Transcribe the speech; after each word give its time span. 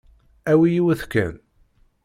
Awi 0.51 0.67
yiwet 0.71 1.01
kan. 1.11 1.33